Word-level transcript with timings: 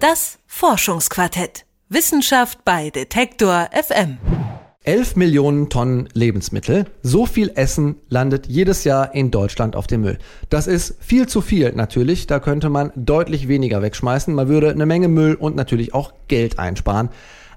Das 0.00 0.38
Forschungsquartett. 0.46 1.64
Wissenschaft 1.88 2.64
bei 2.64 2.90
Detektor 2.90 3.68
FM. 3.72 4.18
11 4.84 5.16
Millionen 5.16 5.70
Tonnen 5.70 6.08
Lebensmittel. 6.12 6.84
So 7.02 7.26
viel 7.26 7.50
Essen 7.56 7.96
landet 8.08 8.46
jedes 8.46 8.84
Jahr 8.84 9.12
in 9.12 9.32
Deutschland 9.32 9.74
auf 9.74 9.88
dem 9.88 10.02
Müll. 10.02 10.18
Das 10.50 10.68
ist 10.68 10.94
viel 11.00 11.26
zu 11.26 11.40
viel 11.40 11.72
natürlich. 11.72 12.28
Da 12.28 12.38
könnte 12.38 12.70
man 12.70 12.92
deutlich 12.94 13.48
weniger 13.48 13.82
wegschmeißen. 13.82 14.32
Man 14.32 14.46
würde 14.46 14.70
eine 14.70 14.86
Menge 14.86 15.08
Müll 15.08 15.34
und 15.34 15.56
natürlich 15.56 15.94
auch 15.94 16.12
Geld 16.28 16.60
einsparen. 16.60 17.08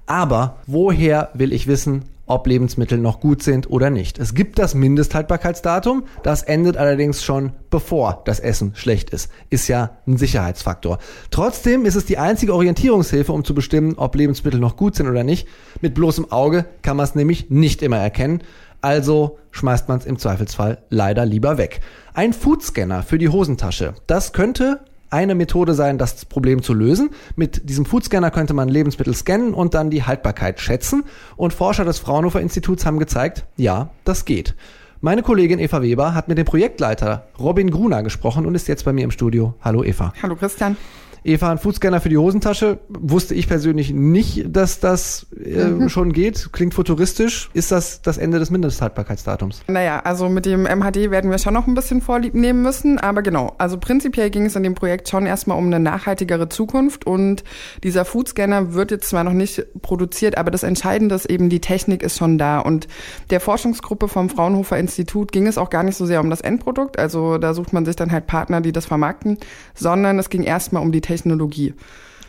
Aber 0.07 0.57
woher 0.65 1.29
will 1.35 1.53
ich 1.53 1.67
wissen, 1.67 2.05
ob 2.31 2.47
Lebensmittel 2.47 2.97
noch 2.97 3.19
gut 3.19 3.43
sind 3.43 3.69
oder 3.69 3.89
nicht. 3.89 4.17
Es 4.17 4.33
gibt 4.33 4.57
das 4.57 4.73
Mindesthaltbarkeitsdatum, 4.73 6.03
das 6.23 6.43
endet 6.43 6.77
allerdings 6.77 7.23
schon 7.23 7.51
bevor 7.69 8.21
das 8.25 8.39
Essen 8.39 8.73
schlecht 8.75 9.09
ist. 9.09 9.29
Ist 9.49 9.67
ja 9.67 9.97
ein 10.07 10.17
Sicherheitsfaktor. 10.17 10.99
Trotzdem 11.29 11.85
ist 11.85 11.95
es 11.95 12.05
die 12.05 12.17
einzige 12.17 12.53
Orientierungshilfe, 12.53 13.31
um 13.33 13.43
zu 13.43 13.53
bestimmen, 13.53 13.95
ob 13.97 14.15
Lebensmittel 14.15 14.59
noch 14.59 14.77
gut 14.77 14.95
sind 14.95 15.07
oder 15.07 15.23
nicht. 15.23 15.47
Mit 15.81 15.93
bloßem 15.93 16.31
Auge 16.31 16.65
kann 16.81 16.97
man 16.97 17.03
es 17.03 17.15
nämlich 17.15 17.49
nicht 17.49 17.81
immer 17.81 17.97
erkennen. 17.97 18.41
Also 18.81 19.37
schmeißt 19.51 19.89
man 19.89 19.99
es 19.99 20.05
im 20.05 20.17
Zweifelsfall 20.17 20.79
leider 20.89 21.25
lieber 21.25 21.57
weg. 21.57 21.81
Ein 22.13 22.33
Foodscanner 22.33 23.03
für 23.03 23.17
die 23.17 23.29
Hosentasche. 23.29 23.93
Das 24.07 24.33
könnte 24.33 24.79
eine 25.11 25.35
Methode 25.35 25.73
sein, 25.73 25.97
das 25.97 26.25
Problem 26.25 26.63
zu 26.63 26.73
lösen. 26.73 27.11
Mit 27.35 27.69
diesem 27.69 27.85
Foodscanner 27.85 28.31
könnte 28.31 28.53
man 28.53 28.69
Lebensmittel 28.69 29.13
scannen 29.13 29.53
und 29.53 29.73
dann 29.73 29.89
die 29.89 30.03
Haltbarkeit 30.03 30.59
schätzen. 30.59 31.03
Und 31.35 31.53
Forscher 31.53 31.85
des 31.85 31.99
Fraunhofer 31.99 32.41
Instituts 32.41 32.85
haben 32.85 32.97
gezeigt, 32.97 33.45
ja, 33.57 33.89
das 34.05 34.25
geht. 34.25 34.55
Meine 35.01 35.23
Kollegin 35.23 35.59
Eva 35.59 35.81
Weber 35.81 36.13
hat 36.13 36.27
mit 36.27 36.37
dem 36.37 36.45
Projektleiter 36.45 37.27
Robin 37.39 37.71
Gruner 37.71 38.03
gesprochen 38.03 38.45
und 38.45 38.55
ist 38.55 38.67
jetzt 38.67 38.85
bei 38.85 38.93
mir 38.93 39.03
im 39.03 39.11
Studio. 39.11 39.55
Hallo 39.61 39.83
Eva. 39.83 40.13
Hallo 40.21 40.35
Christian. 40.35 40.77
Eva, 41.23 41.51
ein 41.51 41.59
Foodscanner 41.59 42.01
für 42.01 42.09
die 42.09 42.17
Hosentasche. 42.17 42.79
Wusste 42.89 43.35
ich 43.35 43.47
persönlich 43.47 43.93
nicht, 43.93 44.45
dass 44.55 44.79
das 44.79 45.27
äh, 45.37 45.65
mhm. 45.65 45.87
schon 45.87 46.13
geht. 46.13 46.51
Klingt 46.51 46.73
futuristisch. 46.73 47.51
Ist 47.53 47.71
das 47.71 48.01
das 48.01 48.17
Ende 48.17 48.39
des 48.39 48.49
Mindesthaltbarkeitsdatums? 48.49 49.61
Naja, 49.67 49.99
also 49.99 50.29
mit 50.29 50.47
dem 50.47 50.63
MHD 50.63 51.11
werden 51.11 51.29
wir 51.29 51.37
schon 51.37 51.53
noch 51.53 51.67
ein 51.67 51.75
bisschen 51.75 52.01
Vorlieb 52.01 52.33
nehmen 52.33 52.63
müssen. 52.63 52.97
Aber 52.97 53.21
genau, 53.21 53.53
also 53.59 53.77
prinzipiell 53.77 54.31
ging 54.31 54.45
es 54.45 54.55
in 54.55 54.63
dem 54.63 54.73
Projekt 54.73 55.09
schon 55.09 55.27
erstmal 55.27 55.59
um 55.59 55.67
eine 55.67 55.79
nachhaltigere 55.79 56.49
Zukunft. 56.49 57.05
Und 57.05 57.43
dieser 57.83 58.03
Foodscanner 58.03 58.73
wird 58.73 58.89
jetzt 58.89 59.07
zwar 59.07 59.23
noch 59.23 59.33
nicht 59.33 59.63
produziert, 59.83 60.39
aber 60.39 60.49
das 60.49 60.63
Entscheidende 60.63 61.13
ist 61.13 61.29
eben, 61.29 61.49
die 61.49 61.61
Technik 61.61 62.01
ist 62.01 62.17
schon 62.17 62.39
da. 62.39 62.59
Und 62.59 62.87
der 63.29 63.41
Forschungsgruppe 63.41 64.07
vom 64.07 64.29
Fraunhofer 64.29 64.79
Institut 64.79 65.31
ging 65.31 65.45
es 65.45 65.59
auch 65.59 65.69
gar 65.69 65.83
nicht 65.83 65.97
so 65.97 66.07
sehr 66.07 66.19
um 66.19 66.31
das 66.31 66.41
Endprodukt. 66.41 66.97
Also 66.97 67.37
da 67.37 67.53
sucht 67.53 67.73
man 67.73 67.85
sich 67.85 67.95
dann 67.95 68.11
halt 68.11 68.25
Partner, 68.25 68.59
die 68.59 68.71
das 68.71 68.87
vermarkten, 68.87 69.37
sondern 69.75 70.17
es 70.17 70.31
ging 70.31 70.41
erstmal 70.41 70.81
um 70.81 70.91
die 70.91 71.01
Technik. 71.01 71.10
Technologie. 71.11 71.73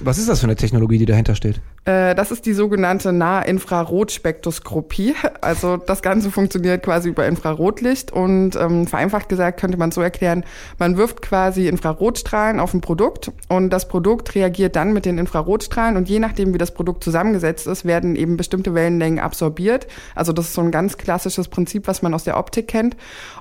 Was 0.00 0.18
ist 0.18 0.28
das 0.28 0.40
für 0.40 0.46
eine 0.46 0.56
Technologie, 0.56 0.98
die 0.98 1.06
dahinter 1.06 1.36
steht? 1.36 1.60
Äh, 1.84 2.14
das 2.14 2.30
ist 2.30 2.46
die 2.46 2.52
sogenannte 2.52 3.12
Nahinfrarotspektroskopie. 3.12 5.14
Also 5.40 5.76
das 5.76 6.02
Ganze 6.02 6.30
funktioniert 6.30 6.84
quasi 6.84 7.08
über 7.08 7.26
Infrarotlicht 7.26 8.12
und 8.12 8.54
ähm, 8.54 8.86
vereinfacht 8.86 9.28
gesagt 9.28 9.58
könnte 9.58 9.76
man 9.76 9.90
so 9.90 10.00
erklären, 10.00 10.44
man 10.78 10.96
wirft 10.96 11.20
quasi 11.20 11.66
Infrarotstrahlen 11.66 12.60
auf 12.60 12.74
ein 12.74 12.80
Produkt 12.80 13.32
und 13.48 13.70
das 13.70 13.88
Produkt 13.88 14.36
reagiert 14.36 14.76
dann 14.76 14.92
mit 14.92 15.04
den 15.04 15.18
Infrarotstrahlen 15.18 15.96
und 15.96 16.08
je 16.08 16.20
nachdem, 16.20 16.54
wie 16.54 16.58
das 16.58 16.74
Produkt 16.74 17.02
zusammengesetzt 17.02 17.66
ist, 17.66 17.84
werden 17.84 18.14
eben 18.14 18.36
bestimmte 18.36 18.72
Wellenlängen 18.74 19.18
absorbiert. 19.18 19.88
Also 20.14 20.32
das 20.32 20.46
ist 20.46 20.54
so 20.54 20.60
ein 20.60 20.70
ganz 20.70 20.96
klassisches 20.96 21.48
Prinzip, 21.48 21.88
was 21.88 22.02
man 22.02 22.14
aus 22.14 22.22
der 22.22 22.38
Optik 22.38 22.68
kennt. 22.68 22.96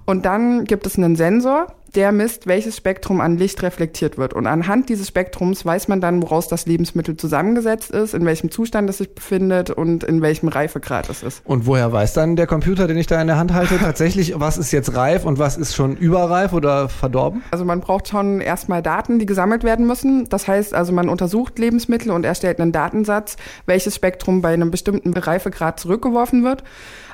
Und 0.06 0.26
dann 0.26 0.66
gibt 0.66 0.88
es 0.88 0.98
einen 0.98 1.16
Sensor, 1.16 1.68
der 1.96 2.12
misst, 2.12 2.48
welches 2.48 2.78
Spektrum 2.78 3.22
an 3.22 3.38
Licht 3.38 3.62
reflektiert 3.64 4.18
wird. 4.18 4.34
Und 4.34 4.48
anhand 4.48 4.90
dieses 4.90 5.08
Spektrums 5.08 5.66
weiß 5.66 5.88
man 5.88 6.02
dann, 6.02 6.22
woraus 6.22 6.48
das 6.48 6.66
Lebensmittel 6.66 7.18
zusammengesetzt 7.18 7.92
ist, 7.92 8.14
in 8.14 8.26
welchem 8.32 8.50
Zustand 8.50 8.90
es 8.90 9.00
sich 9.00 9.14
befindet 9.14 9.72
und 9.72 10.06
in 10.06 10.22
welchem 10.22 10.48
Reifegrad 10.48 11.10
es 11.10 11.22
ist. 11.22 11.42
Und 11.44 11.66
woher 11.66 11.92
weiß 11.92 12.14
dann 12.14 12.38
der 12.38 12.48
Computer, 12.48 12.88
den 12.88 12.96
ich 12.96 13.08
da 13.08 13.20
in 13.20 13.28
der 13.28 13.38
Hand 13.38 13.54
halte, 13.54 13.78
tatsächlich, 13.78 14.34
was 14.38 14.58
ist 14.58 14.72
jetzt 14.72 14.96
reif 14.96 15.26
und 15.26 15.38
was 15.38 15.58
ist 15.58 15.76
schon 15.76 15.98
überreif 15.98 16.54
oder 16.54 16.88
verdorben? 16.88 17.44
Also 17.52 17.66
man 17.66 17.82
braucht 17.82 18.08
schon 18.08 18.40
erstmal 18.40 18.82
Daten, 18.82 19.20
die 19.20 19.26
gesammelt 19.26 19.66
werden 19.66 19.86
müssen. 19.86 20.30
Das 20.30 20.48
heißt 20.48 20.74
also, 20.74 20.94
man 20.94 21.10
untersucht 21.10 21.60
Lebensmittel 21.60 22.12
und 22.12 22.24
erstellt 22.24 22.62
einen 22.62 22.72
Datensatz, 22.72 23.36
welches 23.66 23.96
Spektrum 23.96 24.42
bei 24.42 24.54
einem 24.54 24.72
bestimmten 24.72 25.12
Reifegrad 25.14 25.78
zurückgeworfen 25.78 26.46
wird. 26.46 26.64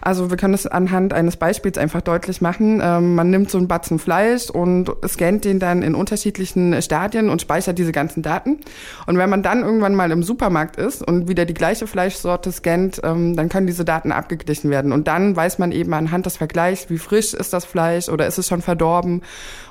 Also 0.01 0.29
wir 0.29 0.37
können 0.37 0.53
das 0.53 0.67
anhand 0.67 1.13
eines 1.13 1.37
Beispiels 1.37 1.77
einfach 1.77 2.01
deutlich 2.01 2.41
machen. 2.41 2.81
Ähm, 2.83 3.15
man 3.15 3.29
nimmt 3.29 3.49
so 3.49 3.57
einen 3.57 3.67
Batzen 3.67 3.99
Fleisch 3.99 4.49
und 4.49 4.91
scannt 5.07 5.45
den 5.45 5.59
dann 5.59 5.81
in 5.81 5.95
unterschiedlichen 5.95 6.79
Stadien 6.81 7.29
und 7.29 7.41
speichert 7.41 7.77
diese 7.77 7.91
ganzen 7.91 8.21
Daten. 8.21 8.59
Und 9.05 9.17
wenn 9.17 9.29
man 9.29 9.43
dann 9.43 9.63
irgendwann 9.63 9.95
mal 9.95 10.11
im 10.11 10.23
Supermarkt 10.23 10.77
ist 10.77 11.06
und 11.07 11.29
wieder 11.29 11.45
die 11.45 11.53
gleiche 11.53 11.87
Fleischsorte 11.87 12.51
scannt, 12.51 12.99
ähm, 13.03 13.35
dann 13.35 13.47
können 13.47 13.65
diese 13.65 13.85
Daten 13.85 14.11
abgeglichen 14.11 14.69
werden. 14.69 14.91
Und 14.91 15.07
dann 15.07 15.35
weiß 15.35 15.57
man 15.57 15.71
eben 15.71 15.93
anhand 15.93 16.25
des 16.25 16.37
Vergleichs, 16.37 16.89
wie 16.89 16.97
frisch 16.97 17.33
ist 17.33 17.53
das 17.53 17.65
Fleisch 17.65 18.09
oder 18.09 18.27
ist 18.27 18.37
es 18.37 18.47
schon 18.47 18.61
verdorben. 18.61 19.23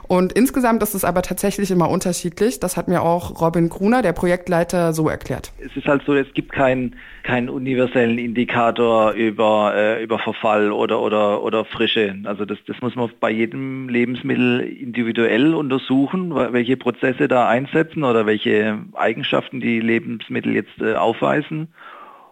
Und 0.09 0.33
insgesamt 0.33 0.83
ist 0.83 0.95
es 0.95 1.05
aber 1.05 1.23
tatsächlich 1.23 1.71
immer 1.71 1.91
unterschiedlich. 1.91 2.61
Das 2.61 2.77
hat 2.77 2.89
mir 2.89 3.03
auch 3.03 3.41
Robin 3.41 3.69
Gruner, 3.69 4.03
der 4.03 4.13
Projektleiter, 4.13 4.93
so 4.93 5.09
erklärt. 5.09 5.53
Es 5.59 5.77
ist 5.77 5.87
halt 5.87 6.03
so, 6.07 6.15
es 6.15 6.33
gibt 6.35 6.53
keinen 6.53 6.97
keinen 7.27 7.49
universellen 7.49 8.19
Indikator 8.19 9.11
über, 9.13 9.75
äh, 9.75 10.03
über 10.03 10.21
Verfall 10.21 10.71
oder, 10.71 11.03
oder, 11.03 11.43
oder 11.43 11.65
Frische. 11.65 12.15
Also 12.25 12.45
das, 12.45 12.59
das 12.67 12.81
muss 12.81 12.95
man 12.95 13.11
bei 13.19 13.31
jedem 13.31 13.89
Lebensmittel 13.89 14.61
individuell 14.61 15.53
untersuchen, 15.53 16.33
welche 16.35 16.77
Prozesse 16.77 17.27
da 17.27 17.49
einsetzen 17.49 18.05
oder 18.05 18.27
welche 18.27 18.79
Eigenschaften 18.95 19.61
die 19.61 19.81
Lebensmittel 19.81 20.55
jetzt 20.55 20.81
äh, 20.81 20.95
aufweisen. 20.95 21.69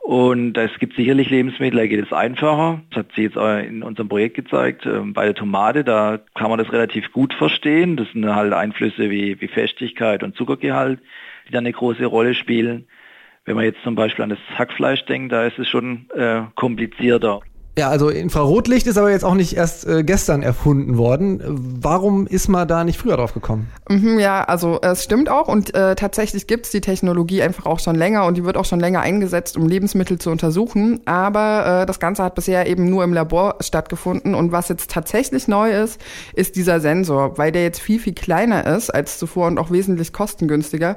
Und 0.04 0.58
es 0.58 0.78
gibt 0.78 0.96
sicherlich 0.96 1.30
Lebensmittel, 1.30 1.78
da 1.78 1.86
geht 1.86 2.04
es 2.04 2.12
einfacher. 2.12 2.82
Das 2.90 2.98
hat 2.98 3.12
sie 3.16 3.22
jetzt 3.22 3.36
in 3.36 3.82
unserem 3.82 4.10
Projekt 4.10 4.36
gezeigt. 4.36 4.84
Ähm, 4.84 5.14
bei 5.14 5.24
der 5.24 5.34
Tomate, 5.34 5.82
da 5.82 6.18
kann 6.34 6.50
man 6.50 6.58
das 6.58 6.70
relativ 6.70 7.10
gut 7.10 7.32
verstehen. 7.32 7.96
Das 7.96 8.06
sind 8.12 8.26
halt 8.26 8.52
Einflüsse 8.52 9.08
wie, 9.08 9.40
wie 9.40 9.48
Festigkeit 9.48 10.22
und 10.22 10.36
Zuckergehalt, 10.36 11.00
die 11.48 11.52
da 11.52 11.58
eine 11.60 11.72
große 11.72 12.04
Rolle 12.04 12.34
spielen. 12.34 12.86
Wenn 13.46 13.56
man 13.56 13.64
jetzt 13.64 13.82
zum 13.82 13.94
Beispiel 13.94 14.24
an 14.24 14.28
das 14.28 14.58
Hackfleisch 14.58 15.06
denkt, 15.06 15.32
da 15.32 15.46
ist 15.46 15.58
es 15.58 15.68
schon 15.68 16.06
äh, 16.14 16.42
komplizierter. 16.54 17.40
Ja, 17.76 17.88
also 17.88 18.08
Infrarotlicht 18.08 18.86
ist 18.86 18.96
aber 18.96 19.10
jetzt 19.10 19.24
auch 19.24 19.34
nicht 19.34 19.56
erst 19.56 19.84
äh, 19.84 20.04
gestern 20.04 20.44
erfunden 20.44 20.96
worden. 20.96 21.42
Warum 21.80 22.28
ist 22.28 22.46
man 22.48 22.68
da 22.68 22.84
nicht 22.84 23.00
früher 23.00 23.16
drauf 23.16 23.34
gekommen? 23.34 23.68
Mhm, 23.88 24.20
ja, 24.20 24.44
also 24.44 24.78
es 24.80 25.02
stimmt 25.02 25.28
auch 25.28 25.48
und 25.48 25.74
äh, 25.74 25.96
tatsächlich 25.96 26.46
gibt's 26.46 26.70
die 26.70 26.80
Technologie 26.80 27.42
einfach 27.42 27.66
auch 27.66 27.80
schon 27.80 27.96
länger 27.96 28.26
und 28.26 28.36
die 28.36 28.44
wird 28.44 28.56
auch 28.56 28.64
schon 28.64 28.78
länger 28.78 29.00
eingesetzt, 29.00 29.56
um 29.56 29.66
Lebensmittel 29.66 30.18
zu 30.20 30.30
untersuchen. 30.30 31.00
Aber 31.04 31.82
äh, 31.82 31.86
das 31.86 31.98
Ganze 31.98 32.22
hat 32.22 32.36
bisher 32.36 32.68
eben 32.68 32.88
nur 32.88 33.02
im 33.02 33.12
Labor 33.12 33.56
stattgefunden 33.58 34.36
und 34.36 34.52
was 34.52 34.68
jetzt 34.68 34.92
tatsächlich 34.92 35.48
neu 35.48 35.72
ist, 35.72 36.00
ist 36.34 36.54
dieser 36.54 36.78
Sensor, 36.78 37.38
weil 37.38 37.50
der 37.50 37.64
jetzt 37.64 37.80
viel, 37.80 37.98
viel 37.98 38.14
kleiner 38.14 38.68
ist 38.76 38.90
als 38.90 39.18
zuvor 39.18 39.48
und 39.48 39.58
auch 39.58 39.72
wesentlich 39.72 40.12
kostengünstiger. 40.12 40.96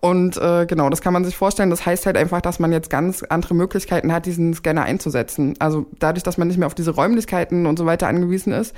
Und 0.00 0.36
äh, 0.36 0.66
genau, 0.66 0.90
das 0.90 1.00
kann 1.00 1.14
man 1.14 1.24
sich 1.24 1.36
vorstellen. 1.36 1.70
Das 1.70 1.86
heißt 1.86 2.04
halt 2.04 2.18
einfach, 2.18 2.42
dass 2.42 2.58
man 2.58 2.70
jetzt 2.70 2.90
ganz 2.90 3.22
andere 3.22 3.54
Möglichkeiten 3.54 4.12
hat, 4.12 4.26
diesen 4.26 4.52
Scanner 4.52 4.82
einzusetzen. 4.82 5.54
Also 5.58 5.86
dadurch 5.98 6.17
dadurch, 6.18 6.22
dass 6.24 6.38
man 6.38 6.48
nicht 6.48 6.58
mehr 6.58 6.66
auf 6.66 6.74
diese 6.74 6.90
Räumlichkeiten 6.90 7.66
und 7.66 7.78
so 7.78 7.86
weiter 7.86 8.08
angewiesen 8.08 8.52
ist. 8.52 8.74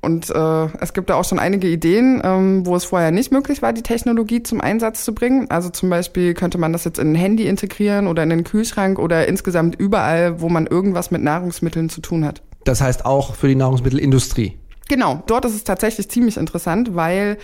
Und 0.00 0.30
äh, 0.30 0.66
es 0.80 0.92
gibt 0.92 1.10
da 1.10 1.14
auch 1.14 1.24
schon 1.24 1.38
einige 1.38 1.68
Ideen, 1.68 2.20
ähm, 2.24 2.66
wo 2.66 2.76
es 2.76 2.84
vorher 2.84 3.10
nicht 3.10 3.32
möglich 3.32 3.62
war, 3.62 3.72
die 3.72 3.82
Technologie 3.82 4.42
zum 4.42 4.60
Einsatz 4.60 5.04
zu 5.04 5.14
bringen. 5.14 5.50
Also 5.50 5.70
zum 5.70 5.90
Beispiel 5.90 6.34
könnte 6.34 6.58
man 6.58 6.72
das 6.72 6.84
jetzt 6.84 6.98
in 6.98 7.12
ein 7.12 7.14
Handy 7.14 7.46
integrieren 7.46 8.06
oder 8.06 8.22
in 8.22 8.30
den 8.30 8.44
Kühlschrank 8.44 8.98
oder 8.98 9.26
insgesamt 9.28 9.76
überall, 9.76 10.40
wo 10.40 10.48
man 10.48 10.66
irgendwas 10.66 11.10
mit 11.10 11.22
Nahrungsmitteln 11.22 11.88
zu 11.88 12.00
tun 12.00 12.24
hat. 12.24 12.42
Das 12.64 12.80
heißt 12.80 13.06
auch 13.06 13.34
für 13.34 13.48
die 13.48 13.56
Nahrungsmittelindustrie. 13.56 14.58
Genau, 14.92 15.22
dort 15.26 15.46
ist 15.46 15.54
es 15.54 15.64
tatsächlich 15.64 16.10
ziemlich 16.10 16.36
interessant, 16.36 16.94
weil 16.94 17.38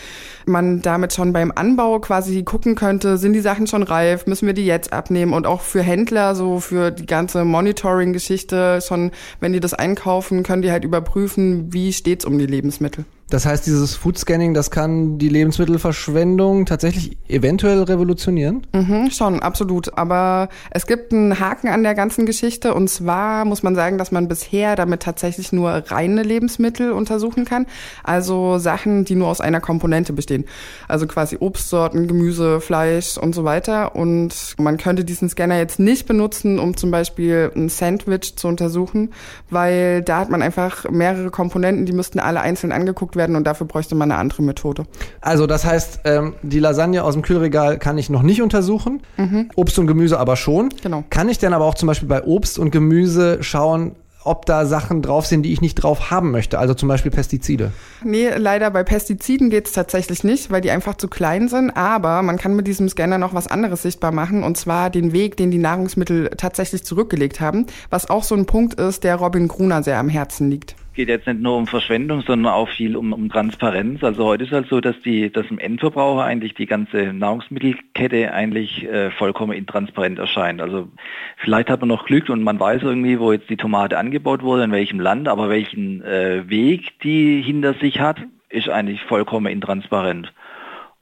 man 0.45 0.83
damit 0.83 1.15
schon 1.15 1.33
beim 1.33 1.51
Anbau 1.51 1.99
quasi 1.99 2.43
gucken 2.43 2.75
könnte, 2.75 3.17
sind 3.17 3.33
die 3.33 3.41
Sachen 3.41 3.67
schon 3.67 3.83
reif, 3.83 4.27
müssen 4.27 4.47
wir 4.47 4.53
die 4.53 4.67
jetzt 4.67 4.93
abnehmen 4.93 5.33
und 5.33 5.47
auch 5.47 5.63
für 5.63 5.81
Händler, 5.81 6.35
so 6.35 6.61
für 6.61 6.91
die 6.91 7.07
ganze 7.07 7.47
Monitoring-Geschichte, 7.47 8.81
schon 8.87 9.13
wenn 9.41 9.55
die 9.55 9.61
das 9.61 9.73
einkaufen, 9.73 10.43
können 10.43 10.61
die 10.61 10.71
halt 10.71 10.85
überprüfen, 10.85 11.73
wie 11.73 11.95
steht's 11.95 12.27
um 12.27 12.39
die 12.39 12.45
Lebensmittel. 12.45 13.07
Das 13.31 13.45
heißt, 13.45 13.67
dieses 13.67 13.95
Foodscanning, 13.95 14.55
das 14.55 14.71
kann 14.71 15.19
die 15.19 15.29
Lebensmittelverschwendung 15.29 16.65
tatsächlich 16.65 17.19
eventuell 17.29 17.83
revolutionieren? 17.83 18.67
Mhm, 18.73 19.11
schon, 19.11 19.41
absolut. 19.41 19.99
Aber 19.99 20.49
es 20.71 20.87
gibt 20.87 21.13
einen 21.13 21.39
Haken 21.39 21.69
an 21.69 21.83
der 21.83 21.95
ganzen 21.95 22.25
Geschichte. 22.25 22.73
Und 22.73 22.89
zwar 22.89 23.45
muss 23.45 23.63
man 23.63 23.75
sagen, 23.75 23.99
dass 23.99 24.13
man 24.13 24.29
bisher 24.29 24.77
damit 24.77 25.03
tatsächlich 25.03 25.53
nur 25.53 25.71
reine 25.71 26.23
Lebensmittel 26.23 26.91
untersuchen 26.93 27.45
kann. 27.45 27.67
Also 28.03 28.57
Sachen, 28.57 29.05
die 29.05 29.15
nur 29.15 29.29
aus 29.29 29.43
einer 29.43 29.61
Komponente 29.61 30.15
bestehen. 30.15 30.47
Also 30.89 31.07
quasi 31.07 31.37
Obstsorten, 31.39 32.09
Gemüse, 32.09 32.63
Fleisch 32.63 33.19
und 33.19 33.35
so 33.35 33.45
weiter. 33.45 33.95
Und 33.95 34.55
man 34.59 34.79
könnte 34.79 35.05
diesen 35.05 35.29
Scanner 35.29 35.59
jetzt 35.59 35.79
nicht 35.79 36.07
benutzen, 36.07 36.59
um 36.59 36.79
zum 36.79 36.91
Beispiel 36.91 37.53
ein 37.55 37.69
Sandwich 37.69 38.37
zu 38.37 38.49
untersuchen, 38.49 39.13
weil 39.51 40.01
da 40.01 40.21
hat 40.21 40.31
man 40.31 40.41
einfach 40.41 40.89
mehrere 40.89 41.31
Komponenten, 41.31 41.85
die 41.85 41.93
müssten 41.93 42.21
alle 42.21 42.41
einzeln 42.41 42.73
angeguckt 42.73 43.18
werden 43.19 43.37
und 43.37 43.47
dafür 43.47 43.67
bräuchte 43.67 43.95
man 43.95 44.11
eine 44.11 44.19
andere 44.19 44.43
Methode. 44.43 44.85
Also 45.21 45.47
das 45.47 45.67
heißt, 45.67 46.01
ähm, 46.05 46.35
die 46.43 46.61
Lasagne 46.61 47.05
aus 47.05 47.13
dem 47.13 47.23
Kühlregal 47.23 47.79
kann 47.79 47.99
ich 47.99 48.09
noch 48.09 48.23
nicht 48.23 48.41
untersuchen, 48.41 49.03
mhm. 49.19 49.51
Obst 49.55 49.79
und 49.79 49.87
Gemüse 49.87 50.19
aber 50.19 50.37
schon. 50.37 50.71
Genau. 50.83 51.05
Kann 51.11 51.29
ich 51.29 51.39
denn 51.39 51.53
aber 51.53 51.67
auch 51.67 51.75
zum 51.75 51.87
Beispiel 51.89 52.09
bei 52.09 52.25
Obst 52.25 52.59
und 52.59 52.71
Gemüse 52.71 53.43
schauen, 53.43 53.93
ob 54.25 54.47
da 54.47 54.67
Sachen 54.67 55.01
drauf 55.01 55.27
sind, 55.27 55.43
die 55.43 55.53
ich 55.53 55.61
nicht 55.61 55.77
drauf 55.77 56.11
haben 56.11 56.31
möchte, 56.31 56.59
also 56.59 56.75
zum 56.75 56.89
Beispiel 56.89 57.11
Pestizide. 57.11 57.73
Nee, 58.05 58.29
leider 58.37 58.71
bei 58.71 58.83
Pestiziden 58.85 59.49
geht 59.49 59.67
es 59.67 59.73
tatsächlich 59.73 60.23
nicht, 60.25 60.51
weil 60.51 60.61
die 60.61 60.71
einfach 60.71 60.97
zu 60.97 61.09
klein 61.09 61.49
sind. 61.49 61.71
Aber 61.71 62.23
man 62.23 62.37
kann 62.37 62.55
mit 62.55 62.67
diesem 62.67 62.89
Scanner 62.89 63.19
noch 63.19 63.33
was 63.35 63.47
anderes 63.47 63.83
sichtbar 63.83 64.13
machen, 64.13 64.43
und 64.43 64.57
zwar 64.57 64.91
den 64.91 65.13
Weg, 65.13 65.37
den 65.37 65.51
die 65.51 65.59
Nahrungsmittel 65.59 66.31
tatsächlich 66.37 66.85
zurückgelegt 66.85 67.41
haben, 67.41 67.67
was 67.91 68.11
auch 68.11 68.23
so 68.23 68.35
ein 68.35 68.47
Punkt 68.47 68.75
ist, 68.75 69.05
der 69.05 69.17
Robin 69.17 69.49
Gruner 69.49 69.83
sehr 69.83 69.99
am 69.99 70.09
Herzen 70.09 70.51
liegt 70.51 70.77
geht 70.99 71.09
jetzt 71.09 71.29
nicht 71.29 71.39
nur 71.39 71.57
um 71.57 71.69
Verschwendung, 71.69 72.23
sondern 72.23 72.53
auch 72.53 72.69
viel 72.69 72.97
um, 72.97 73.13
um 73.13 73.29
Transparenz. 73.29 74.03
Also 74.03 74.25
heute 74.25 74.43
ist 74.43 74.51
halt 74.51 74.67
so, 74.67 74.81
dass 74.81 75.01
die, 75.03 75.31
dass 75.31 75.47
dem 75.47 75.61
Endverbraucher 75.61 76.25
eigentlich 76.25 76.55
die 76.55 76.67
ganze 76.67 77.13
Nahrungsmittelkette 77.13 78.33
eigentlich 78.33 78.85
äh, 78.85 79.13
vollkommen 79.13 79.53
intransparent 79.53 80.19
erscheint. 80.19 80.61
Also 80.61 80.89
vielleicht 81.37 81.71
hat 81.71 81.79
man 81.79 81.89
noch 81.89 82.05
Glück 82.05 82.29
und 82.29 82.43
man 82.43 82.59
weiß 82.59 82.83
irgendwie, 82.83 83.21
wo 83.21 83.31
jetzt 83.31 83.49
die 83.49 83.57
Tomate 83.57 83.97
angebaut 83.97 84.43
wurde, 84.43 84.65
in 84.65 84.73
welchem 84.73 84.99
Land, 84.99 85.29
aber 85.29 85.49
welchen 85.49 86.03
äh, 86.03 86.51
Weg 86.51 86.99
die 87.05 87.43
hinter 87.43 87.75
sich 87.75 88.01
hat, 88.01 88.19
ist 88.49 88.69
eigentlich 88.69 89.01
vollkommen 89.03 89.47
intransparent. 89.47 90.33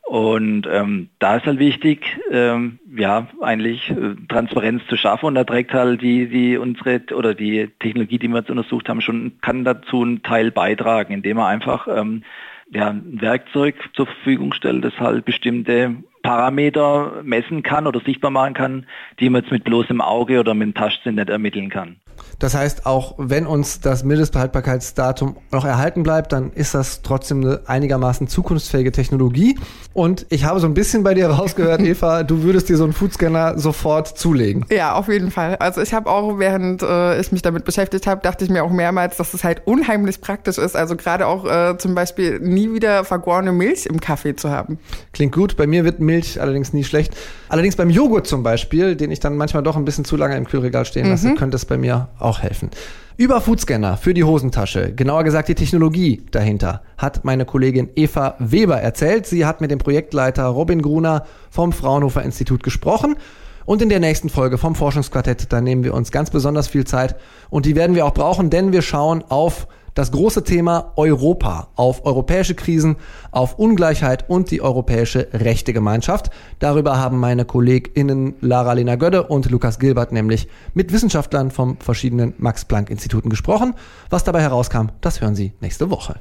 Und 0.07 0.69
ähm, 0.71 1.09
da 1.19 1.37
ist 1.37 1.47
halt 1.47 1.59
wichtig, 1.59 2.17
ähm, 2.31 2.79
ja, 2.97 3.27
eigentlich 3.41 3.91
äh, 3.91 4.15
Transparenz 4.29 4.87
zu 4.89 4.97
schaffen. 4.97 5.27
Und 5.27 5.35
da 5.35 5.43
trägt 5.43 5.75
halt 5.75 6.01
die, 6.01 6.29
die 6.29 6.57
unsere 6.59 7.03
oder 7.13 7.35
die 7.35 7.69
Technologie, 7.81 8.19
die 8.19 8.29
wir 8.29 8.39
jetzt 8.39 8.51
untersucht 8.51 8.89
haben, 8.89 9.01
schon 9.01 9.33
kann 9.41 9.65
dazu 9.65 10.03
einen 10.03 10.23
Teil 10.23 10.53
beitragen, 10.53 11.13
indem 11.13 11.39
man 11.39 11.47
einfach 11.47 11.89
ähm, 11.89 12.23
ja, 12.71 12.91
ein 12.91 13.21
Werkzeug 13.21 13.75
zur 13.95 14.07
Verfügung 14.07 14.53
stellt, 14.53 14.85
das 14.85 14.99
halt 15.01 15.25
bestimmte 15.25 15.97
Parameter 16.27 17.23
messen 17.23 17.63
kann 17.63 17.87
oder 17.87 18.01
sichtbar 18.01 18.33
machen 18.33 18.53
kann, 18.53 18.87
die 19.21 19.31
man 19.31 19.43
jetzt 19.43 19.53
mit 19.53 19.63
bloßem 19.63 20.01
Auge 20.01 20.41
oder 20.41 20.55
mit 20.55 20.67
dem 20.67 20.75
Taschsinn 20.75 21.15
nicht 21.15 21.29
ermitteln 21.29 21.71
kann. 21.71 22.01
Das 22.39 22.55
heißt, 22.55 22.87
auch 22.87 23.15
wenn 23.19 23.47
uns 23.47 23.81
das 23.81 24.05
Mindestbehaltbarkeitsdatum 24.05 25.37
noch 25.53 25.65
erhalten 25.65 26.03
bleibt, 26.03 26.33
dann 26.33 26.53
ist 26.53 26.75
das 26.75 27.03
trotzdem 27.03 27.43
eine 27.43 27.61
einigermaßen 27.67 28.29
zukunftsfähige 28.29 28.93
Technologie. 28.93 29.59
Und 29.95 30.27
ich 30.29 30.45
habe 30.45 30.61
so 30.61 30.67
ein 30.67 30.75
bisschen 30.75 31.03
bei 31.03 31.15
dir 31.15 31.29
rausgehört, 31.29 31.81
Eva, 31.83 32.23
du 32.23 32.43
würdest 32.43 32.69
dir 32.69 32.77
so 32.77 32.85
einen 32.85 32.93
Foodscanner 32.93 33.59
sofort 33.59 34.19
zulegen. 34.19 34.67
Ja, 34.71 34.95
auf 34.95 35.09
jeden 35.09 35.31
Fall. 35.31 35.57
Also 35.57 35.81
ich 35.81 35.95
habe 35.95 36.11
auch, 36.11 36.39
während 36.39 36.83
äh, 36.83 37.19
ich 37.21 37.33
mich 37.33 37.43
damit 37.43 37.65
beschäftigt 37.65 38.07
habe, 38.07 38.21
dachte 38.21 38.45
ich 38.45 38.51
mir 38.51 38.65
auch 38.65 38.71
mehrmals, 38.71 39.17
dass 39.17 39.33
es 39.33 39.43
halt 39.43 39.63
unheimlich 39.67 40.21
praktisch 40.21 40.59
ist. 40.59 40.77
Also 40.77 40.97
gerade 40.97 41.27
auch 41.27 41.47
äh, 41.47 41.79
zum 41.79 41.95
Beispiel 41.95 42.39
nie 42.41 42.73
wieder 42.73 43.05
vergorene 43.05 43.53
Milch 43.53 43.87
im 43.87 44.01
Kaffee 44.01 44.37
zu 44.37 44.51
haben. 44.51 44.79
Klingt 45.13 45.35
gut. 45.35 45.57
Bei 45.57 45.67
mir 45.67 45.85
wird 45.85 46.01
Milch 46.01 46.16
allerdings 46.41 46.73
nie 46.73 46.85
schlecht. 46.85 47.17
Allerdings 47.49 47.77
beim 47.77 47.91
Joghurt 47.91 48.27
zum 48.27 48.43
Beispiel, 48.43 48.97
den 48.97 49.11
ich 49.11 49.21
dann 49.21 49.37
manchmal 49.37 49.63
doch 49.63 49.77
ein 49.77 49.85
bisschen 49.85 50.05
zu 50.05 50.17
lange 50.17 50.37
im 50.37 50.47
Kühlregal 50.47 50.85
stehen 50.85 51.09
lasse, 51.09 51.29
mhm. 51.29 51.37
könnte 51.37 51.57
es 51.57 51.65
bei 51.65 51.77
mir 51.77 52.09
auch 52.19 52.41
helfen. 52.41 52.71
Über 53.19 53.41
Foodscanner 53.41 53.97
für 53.97 54.13
die 54.13 54.25
Hosentasche, 54.25 54.93
genauer 54.93 55.25
gesagt 55.25 55.49
die 55.49 55.55
Technologie 55.55 56.23
dahinter, 56.33 56.83
hat 56.99 57.25
meine 57.25 57.47
Kollegin 57.47 57.89
Eva 57.97 58.35
Weber 58.39 58.77
erzählt. 58.77 59.27
Sie 59.27 59.47
hat 59.47 59.63
mit 59.63 59.71
dem 59.71 59.79
Projektleiter 59.79 60.45
Robin 60.45 60.83
Gruner 60.83 61.25
vom 61.51 61.73
Fraunhofer 61.73 62.23
Institut 62.23 62.63
gesprochen. 62.63 63.17
Und 63.65 63.83
in 63.83 63.89
der 63.89 64.01
nächsten 64.01 64.29
Folge 64.29 64.59
vom 64.59 64.75
Forschungsquartett, 64.75 65.53
da 65.53 65.61
nehmen 65.61 65.83
wir 65.83 65.95
uns 65.95 66.13
ganz 66.13 66.31
besonders 66.31 66.69
viel 66.69 66.87
Zeit 66.87 67.17
und 67.51 67.67
die 67.67 67.75
werden 67.75 67.97
wir 67.97 68.07
auch 68.07 68.15
brauchen, 68.15 68.49
denn 68.49 68.73
wir 68.73 68.83
schauen 68.83 69.25
auf 69.29 69.67
das 69.97 70.13
große 70.13 70.45
Thema 70.45 70.93
Europa, 70.95 71.69
auf 71.75 72.05
europäische 72.05 72.55
Krisen, 72.55 72.97
auf 73.33 73.59
Ungleichheit 73.59 74.29
und 74.29 74.51
die 74.53 74.61
europäische 74.61 75.29
Rechtegemeinschaft. 75.33 76.31
Darüber 76.61 76.99
haben 76.99 77.19
meine 77.19 77.45
KollegInnen 77.45 78.35
Lara-Lena 78.41 78.95
Gödde 78.97 79.25
und 79.25 79.51
Lukas 79.51 79.81
Gilbert 79.81 80.13
nämlich 80.13 80.49
mit 80.75 80.93
Wissenschaftlern 80.93 81.51
vom 81.51 81.79
verschiedenen 81.79 82.35
Max-Planck-Instituten 82.39 83.31
gesprochen. 83.31 83.75
Was 84.11 84.23
dabei 84.23 84.43
herauskam, 84.43 84.89
das 85.01 85.21
hören 85.21 85.35
Sie 85.35 85.55
nächste 85.61 85.91
Woche. 85.91 86.21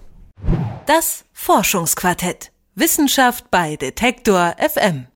Das 0.87 1.25
Forschungsquartett. 1.33 2.51
Wissenschaft 2.75 3.51
bei 3.51 3.75
Detektor 3.75 4.55
FM. 4.57 5.07